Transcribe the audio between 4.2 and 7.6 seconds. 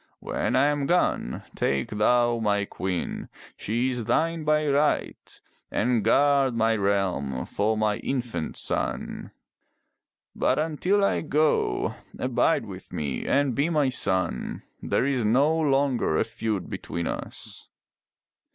by right, and guard my realm